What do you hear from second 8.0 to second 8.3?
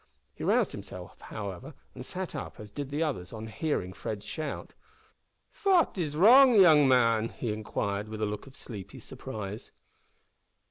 with a